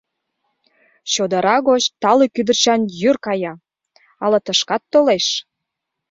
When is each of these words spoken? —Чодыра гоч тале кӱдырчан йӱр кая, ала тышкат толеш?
—Чодыра 1.11 1.57
гоч 1.67 1.83
тале 2.01 2.25
кӱдырчан 2.35 2.81
йӱр 2.99 3.17
кая, 3.25 3.53
ала 4.23 4.39
тышкат 4.45 4.83
толеш? 4.93 5.25